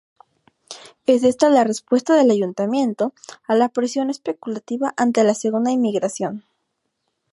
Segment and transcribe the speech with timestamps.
[1.05, 3.13] Es esta la respuesta del Ayuntamiento
[3.47, 6.43] a la presión especulativa ante la segunda inmigración.